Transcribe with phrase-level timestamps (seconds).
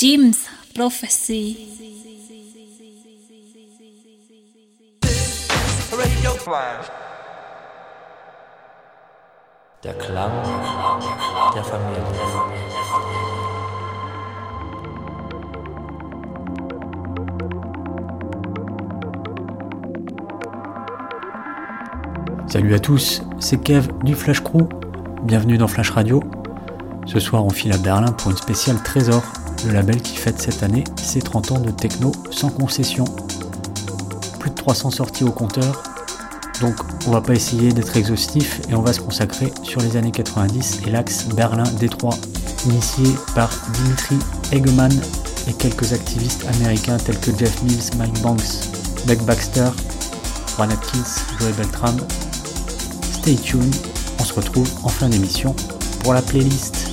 [0.00, 0.46] Jim's
[0.76, 1.56] Prophecy.
[5.90, 6.86] Radio Flash.
[9.82, 10.30] Der Klang
[11.52, 12.02] der Familie.
[22.46, 24.68] Salut à tous, c'est Kev du Flash Crew.
[25.24, 26.22] Bienvenue dans Flash Radio.
[27.04, 29.24] Ce soir, on file à Berlin pour une spéciale Trésor,
[29.66, 33.04] le label qui fête cette année ses 30 ans de techno sans concession.
[34.38, 35.82] Plus de 300 sorties au compteur,
[36.60, 36.74] donc
[37.06, 40.80] on va pas essayer d'être exhaustif et on va se consacrer sur les années 90
[40.86, 42.16] et l'axe Berlin-Détroit,
[42.66, 44.16] initié par Dimitri
[44.52, 44.90] Eggman
[45.46, 48.68] et quelques activistes américains tels que Jeff Mills, Mike Banks,
[49.06, 49.70] Beck Baxter,
[50.56, 51.96] Ron Atkins, Joey Beltram.
[53.20, 53.74] Stay tuned,
[54.18, 55.54] on se retrouve en fin d'émission
[56.02, 56.87] pour la playlist.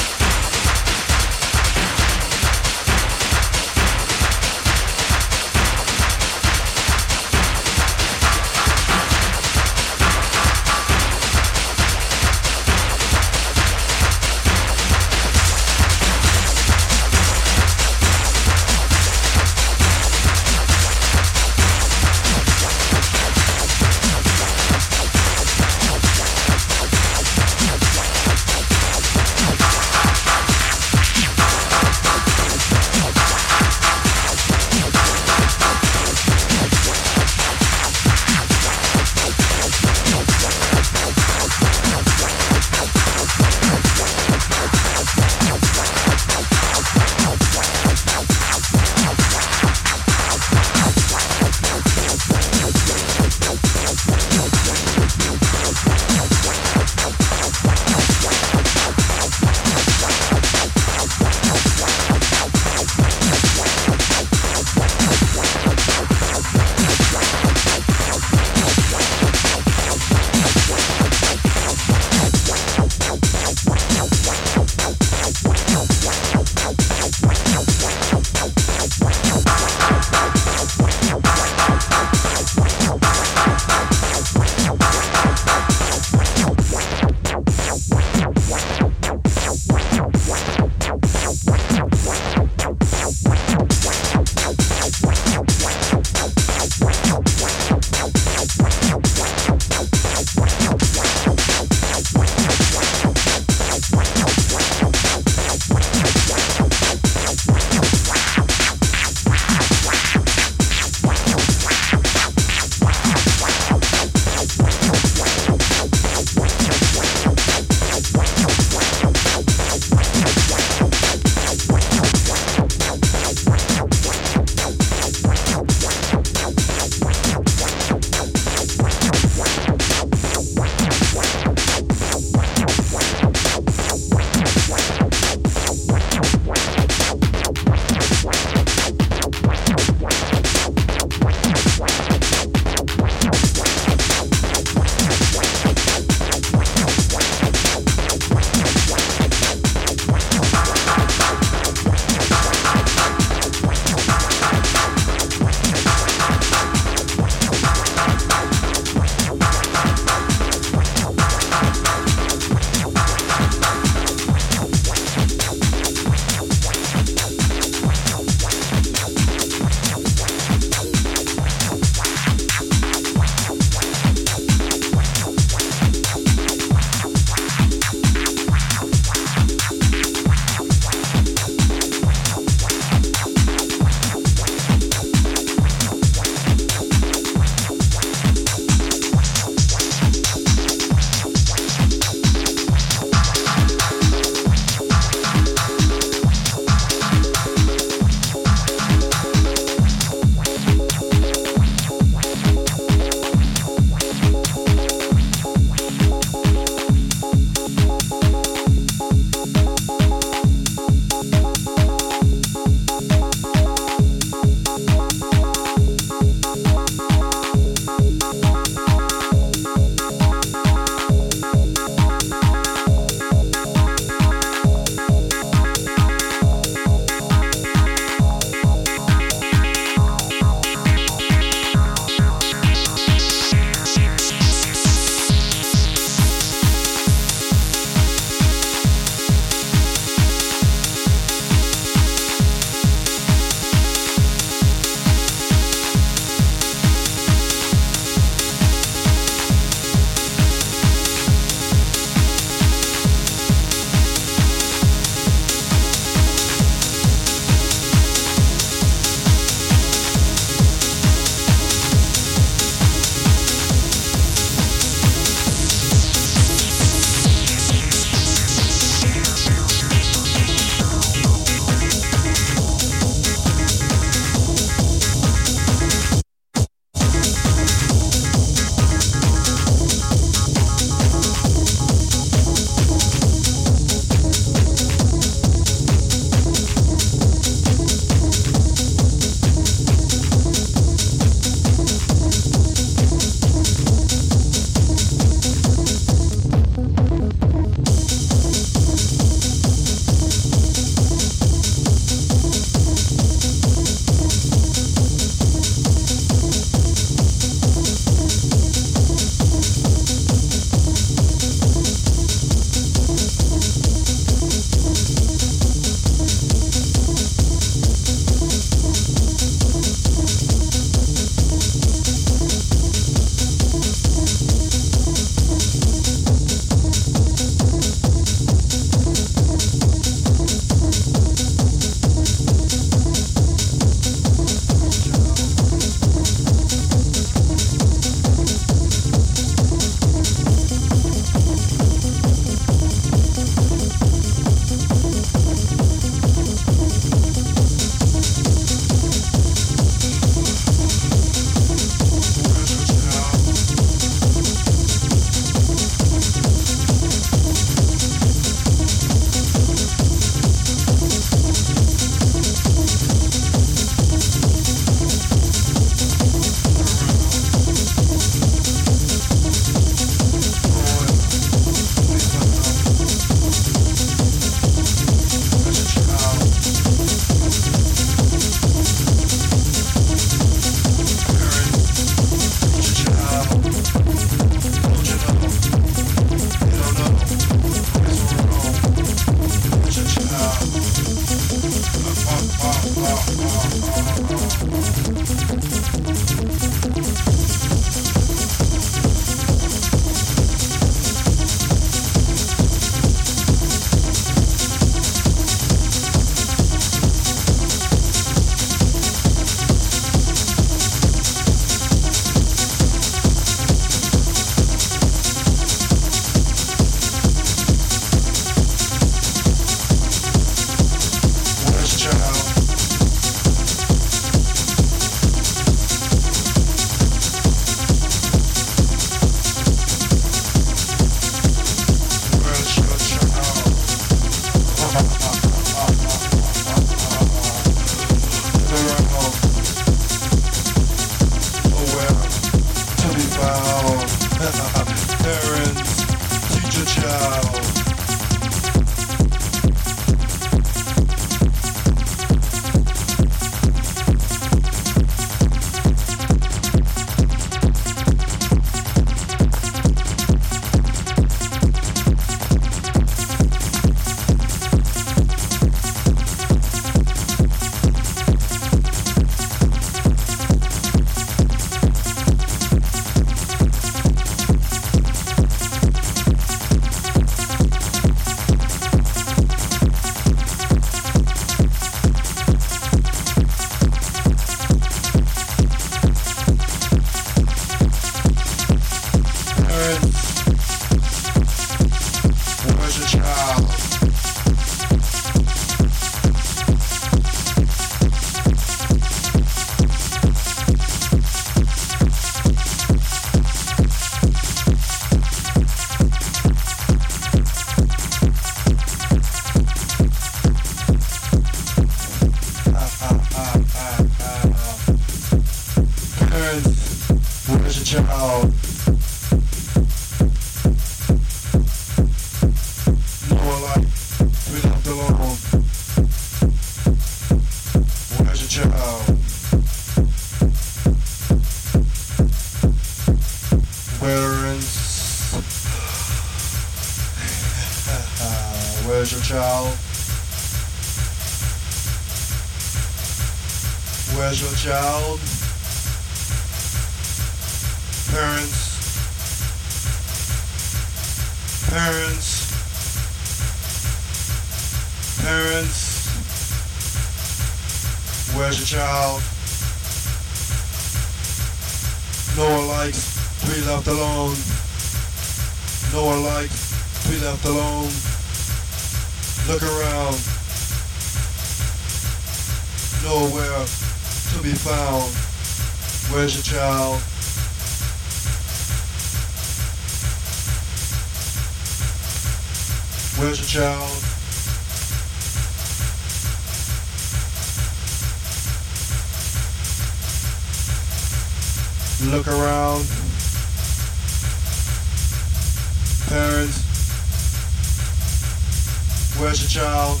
[599.44, 600.00] a child.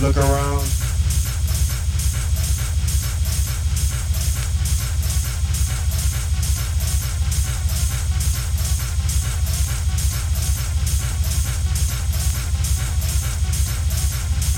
[0.00, 0.66] Look around.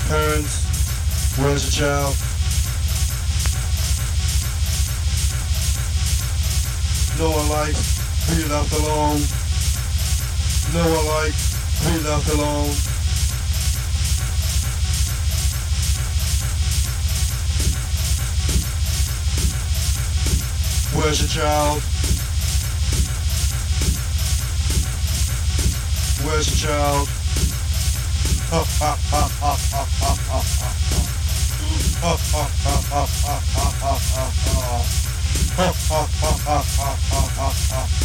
[0.07, 2.15] Parents, where's the child?
[7.19, 9.44] Knowing life, be left alone.
[10.73, 11.43] No one likes
[11.79, 12.73] to be left alone.
[20.95, 21.81] Where's your child?
[26.25, 27.07] Where's your child?
[28.49, 30.15] Ha ha ha ha ha.
[32.01, 34.75] Ha ha ha ha ha ha ha ha ha.
[35.55, 38.04] Ha ha ha ha ha ha ha ha ha.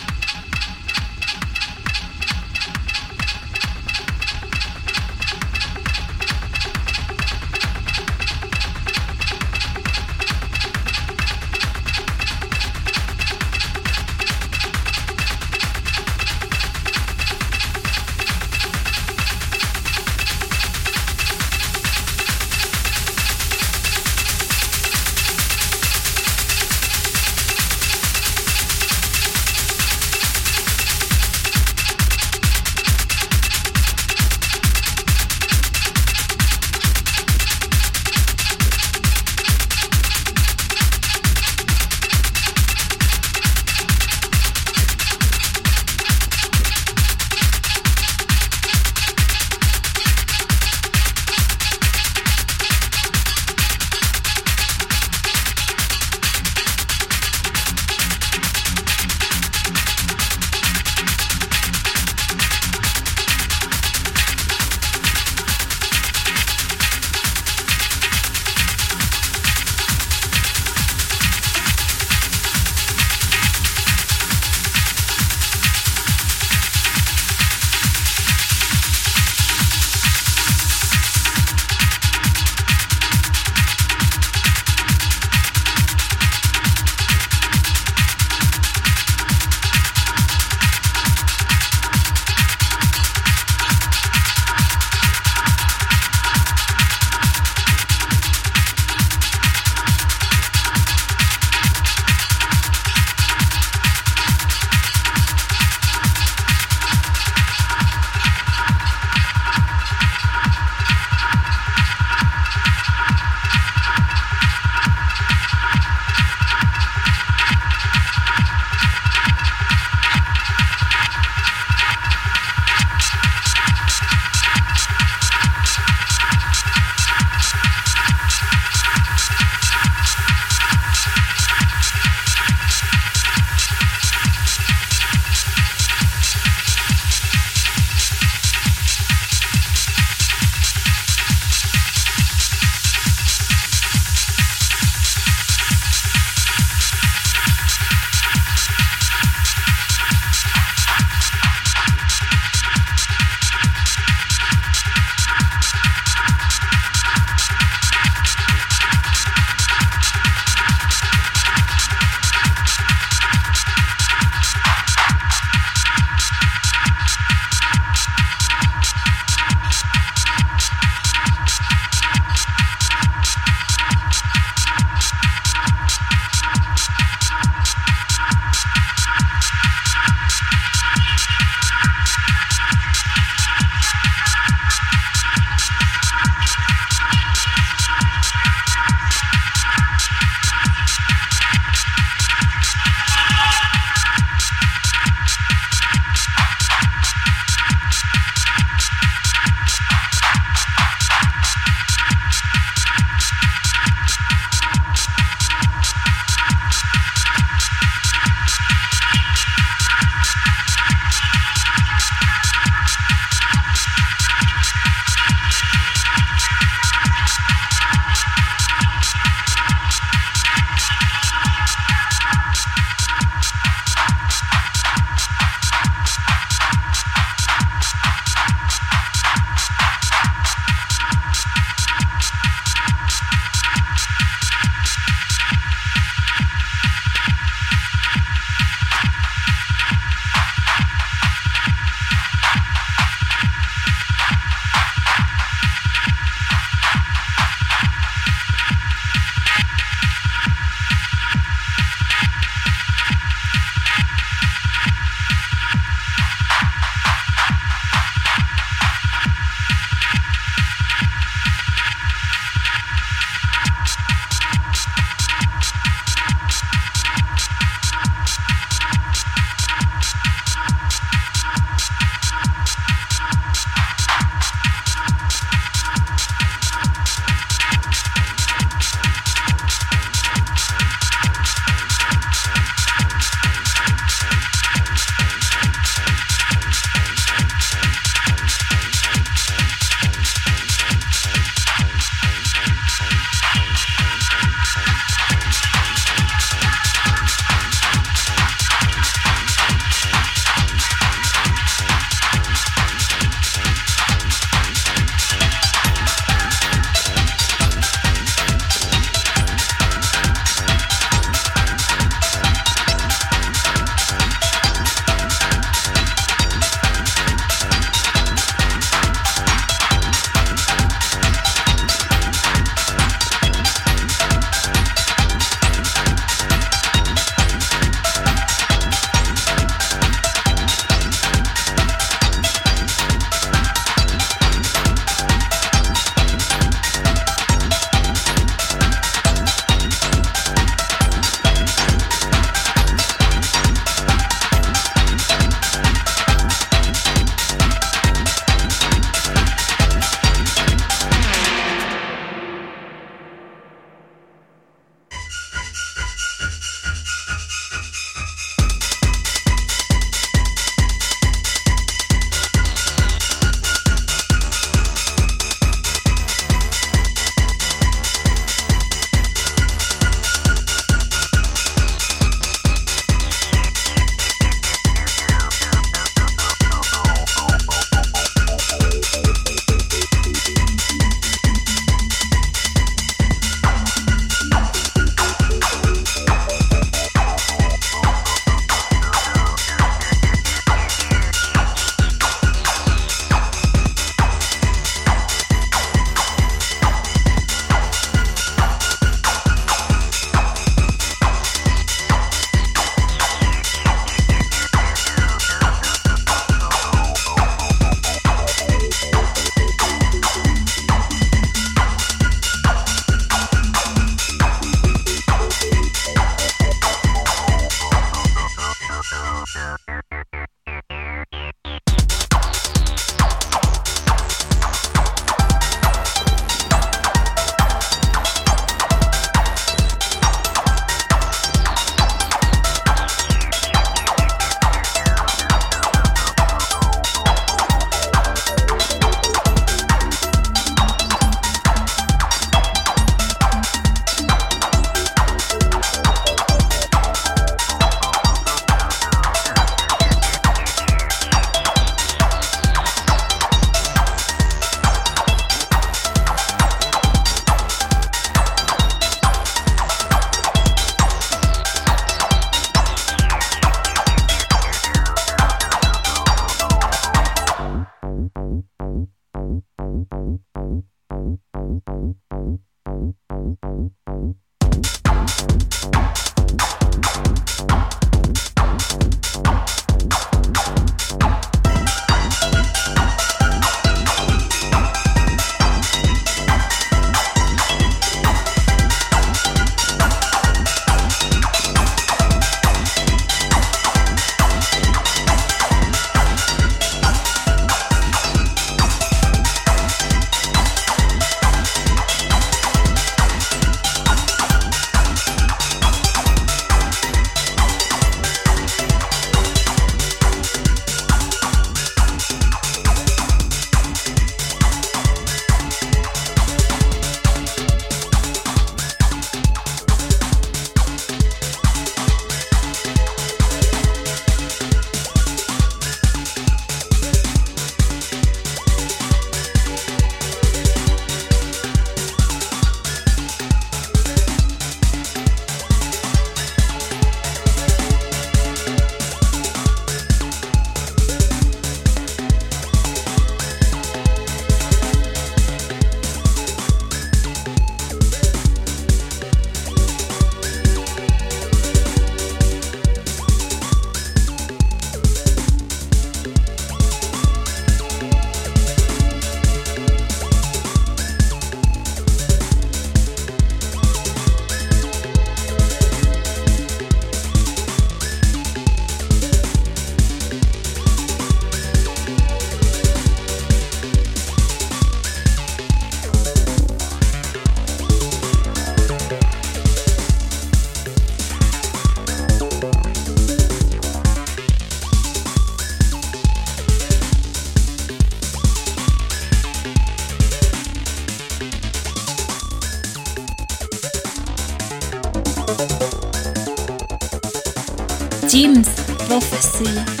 [598.29, 598.67] James
[599.07, 600.00] Prophecy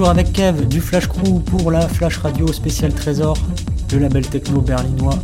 [0.00, 3.36] toujours avec Kev du Flash Crew pour la Flash Radio spéciale Trésor,
[3.92, 5.18] le label techno berlinois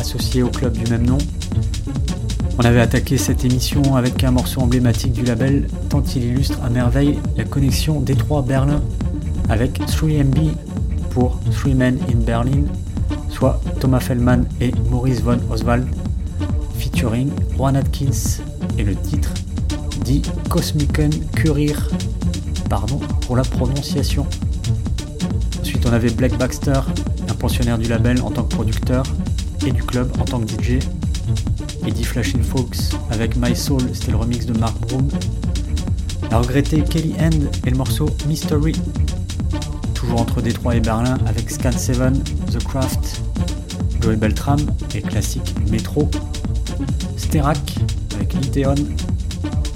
[0.00, 1.18] associé au club du même nom.
[2.56, 6.70] On avait attaqué cette émission avec un morceau emblématique du label, tant il illustre à
[6.70, 8.80] merveille la connexion Détroit-Berlin
[9.50, 10.52] avec 3MB
[11.10, 12.64] pour Three Men in Berlin,
[13.28, 15.86] soit Thomas Fellman et Maurice von Oswald,
[16.78, 17.28] featuring
[17.58, 18.40] Juan Atkins,
[18.78, 19.34] et le titre
[20.06, 21.90] dit Cosmican Curir,
[22.72, 24.26] pardon pour la prononciation.
[25.60, 26.80] Ensuite, on avait Black Baxter,
[27.28, 29.04] un pensionnaire du label en tant que producteur
[29.66, 30.78] et du club en tant que DJ.
[31.86, 32.78] Eddie Flashing Folks
[33.10, 35.06] avec My Soul, c'était le remix de Mark Broom.
[36.30, 38.72] La regrettée Kelly End et le morceau Mystery,
[39.92, 41.98] toujours entre Détroit et Berlin avec Scan 7,
[42.50, 43.20] The Craft,
[44.00, 44.60] Joey Beltram
[44.94, 46.10] et classique Metro.
[47.18, 47.76] Sterak
[48.14, 48.76] avec Liteon,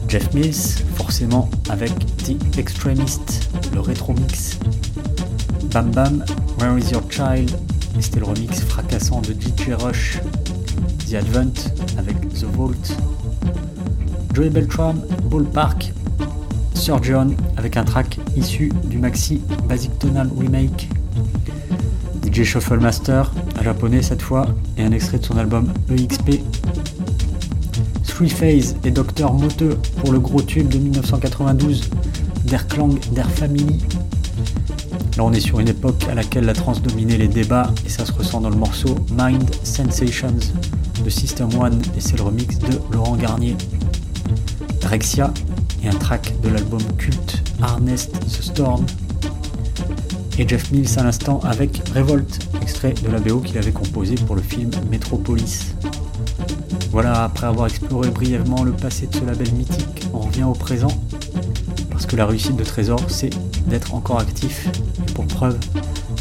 [0.08, 1.92] Jeff Mills, forcément avec
[2.24, 4.58] The Extremist, le rétro mix.
[5.72, 6.24] Bam Bam,
[6.58, 7.52] Where is Your Child,
[8.00, 10.18] c'était le remix fracassant de DJ Rush.
[11.08, 11.52] The Advent
[11.96, 12.96] avec The Vault.
[14.34, 15.00] Joey Beltram,
[15.30, 15.92] Ballpark.
[16.74, 20.88] Surgeon avec un track issu du maxi Basic Tonal Remake.
[22.24, 26.40] DJ Shuffle Master, un japonais cette fois, et un extrait de son album EXP
[28.16, 31.90] Three Phase et Dr Moteux pour le gros tube de 1992
[32.44, 33.84] Der Klang der Family.
[35.18, 38.06] Là on est sur une époque à laquelle la trance dominait les débats et ça
[38.06, 40.38] se ressent dans le morceau Mind Sensations
[41.04, 43.54] de System One et c'est le remix de Laurent Garnier.
[44.80, 45.34] Drexia
[45.84, 48.86] et un track de l'album culte Harnessed the Storm.
[50.38, 54.36] Et Jeff Mills à l'instant avec Revolt, extrait de la BO qu'il avait composé pour
[54.36, 55.74] le film Metropolis.
[56.90, 60.90] Voilà, après avoir exploré brièvement le passé de ce label mythique, on revient au présent.
[61.90, 63.30] Parce que la réussite de Trésor, c'est
[63.66, 64.68] d'être encore actif.
[65.14, 65.58] Pour preuve,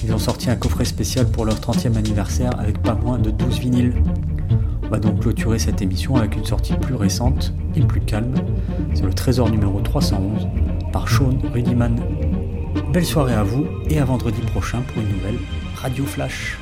[0.04, 3.60] ils ont sorti un coffret spécial pour leur 30e anniversaire avec pas moins de 12
[3.60, 3.94] vinyles.
[4.84, 8.36] On va donc clôturer cette émission avec une sortie plus récente et plus calme.
[8.94, 10.48] C'est le Trésor numéro 311
[10.94, 11.96] par Sean Rudiman.
[12.94, 15.40] Belle soirée à vous et à vendredi prochain pour une nouvelle
[15.76, 16.58] Radio Flash.